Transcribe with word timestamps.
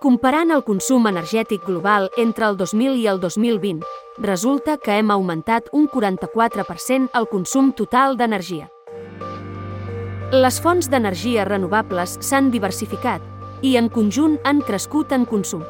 Comparant 0.00 0.48
el 0.48 0.62
consum 0.64 1.04
energètic 1.10 1.66
global 1.66 2.06
entre 2.16 2.46
el 2.46 2.54
2000 2.56 2.94
i 2.96 3.02
el 3.10 3.18
2020, 3.20 3.82
resulta 4.24 4.78
que 4.80 4.94
hem 4.96 5.10
augmentat 5.12 5.66
un 5.76 5.90
44% 5.92 7.10
el 7.18 7.26
consum 7.28 7.66
total 7.76 8.14
d'energia. 8.16 8.70
Les 10.32 10.56
fonts 10.64 10.86
d'energia 10.88 11.44
renovables 11.44 12.14
s'han 12.24 12.48
diversificat 12.54 13.20
i 13.60 13.74
en 13.76 13.90
conjunt 13.92 14.38
han 14.48 14.62
crescut 14.64 15.12
en 15.12 15.26
consum. 15.28 15.66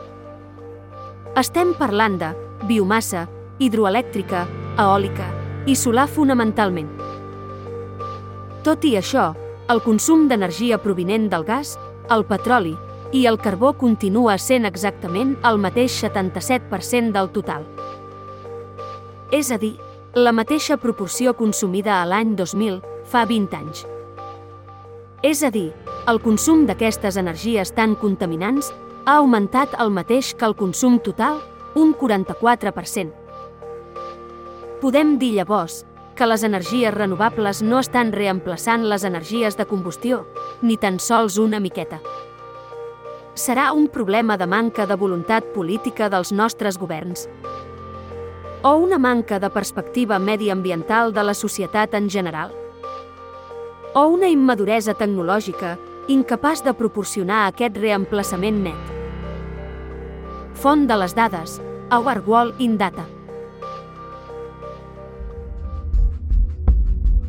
Estem 1.35 1.73
parlant 1.75 2.21
de 2.21 2.29
biomassa, 2.69 3.25
hidroelèctrica, 3.59 4.45
eòlica 4.79 5.27
i 5.67 5.75
solar 5.75 6.07
fonamentalment. 6.07 6.93
Tot 8.63 8.87
i 8.87 8.95
això, 9.01 9.33
el 9.75 9.83
consum 9.83 10.29
d'energia 10.31 10.79
provinent 10.79 11.27
del 11.35 11.49
gas, 11.51 11.75
el 12.15 12.23
petroli 12.31 12.77
i 13.13 13.27
el 13.27 13.39
carbó 13.43 13.73
continua 13.75 14.37
sent 14.39 14.67
exactament 14.69 15.37
el 15.47 15.59
mateix 15.59 15.97
77% 16.05 17.13
del 17.17 17.31
total. 17.35 17.67
És 19.31 19.51
a 19.51 19.59
dir, 19.59 19.77
la 20.15 20.33
mateixa 20.33 20.77
proporció 20.77 21.35
consumida 21.39 22.01
a 22.01 22.07
l'any 22.07 22.35
2000 22.39 22.81
fa 23.07 23.25
20 23.27 23.57
anys. 23.57 23.85
És 25.23 25.43
a 25.43 25.51
dir, 25.51 25.69
el 26.09 26.19
consum 26.23 26.65
d'aquestes 26.67 27.19
energies 27.21 27.75
tan 27.77 27.95
contaminants 27.99 28.73
ha 29.05 29.19
augmentat 29.21 29.75
el 29.83 29.91
mateix 29.91 30.33
que 30.35 30.47
el 30.47 30.57
consum 30.57 30.99
total, 30.99 31.43
un 31.75 31.95
44%. 31.95 33.13
Podem 34.81 35.19
dir 35.21 35.35
llavors 35.37 35.85
que 36.17 36.27
les 36.27 36.43
energies 36.45 36.93
renovables 36.95 37.63
no 37.63 37.79
estan 37.81 38.11
reemplaçant 38.13 38.83
les 38.89 39.05
energies 39.05 39.57
de 39.57 39.67
combustió, 39.69 40.27
ni 40.63 40.77
tan 40.77 40.99
sols 41.01 41.39
una 41.39 41.61
miqueta. 41.61 42.01
Serà 43.35 43.73
un 43.73 43.87
problema 43.89 44.37
de 44.37 44.47
manca 44.47 44.87
de 44.87 44.97
voluntat 44.99 45.45
política 45.55 46.09
dels 46.11 46.33
nostres 46.33 46.79
governs 46.79 47.29
o 48.63 48.75
una 48.77 48.99
manca 48.99 49.39
de 49.41 49.49
perspectiva 49.49 50.19
mediambiental 50.19 51.15
de 51.15 51.23
la 51.25 51.35
societat 51.35 51.95
en 51.95 52.11
general? 52.11 52.51
O 53.95 54.07
una 54.13 54.29
immaduresa 54.29 54.95
tecnològica 54.95 55.79
incapaç 56.09 56.61
de 56.67 56.75
proporcionar 56.75 57.47
aquest 57.47 57.79
reemplaçament 57.81 58.61
net? 58.67 58.93
Font 60.61 60.85
de 60.87 60.99
les 61.01 61.15
dades, 61.17 61.57
Our 61.91 62.21
World 62.27 62.61
in 62.61 62.77
Data. 62.77 63.07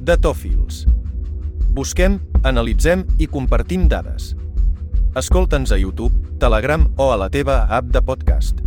Datòfils. 0.01 0.85
Busquem, 1.71 2.19
analitzem 2.43 3.05
i 3.17 3.29
compartim 3.31 3.87
dades. 3.87 4.33
Escolta'ns 5.11 5.73
a 5.73 5.77
YouTube, 5.77 6.37
Telegram 6.39 6.85
o 6.95 7.11
a 7.11 7.17
la 7.19 7.27
teva 7.29 7.65
app 7.67 7.91
de 7.91 7.99
podcast. 8.01 8.61